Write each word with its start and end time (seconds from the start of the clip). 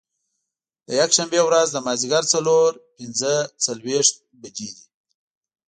د 0.87 0.89
یکشنبې 1.01 1.41
ورځ 1.43 1.67
د 1.71 1.77
مازدیګر 1.85 2.23
څلور 2.33 2.69
پنځه 2.97 3.33
څلوېښت 3.65 4.15
بجې 4.41 4.69
دي. 4.75 4.81